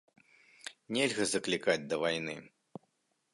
Нельга 0.97 1.27
заклікаць 1.33 1.85
да 1.93 2.01
вайны. 2.05 2.35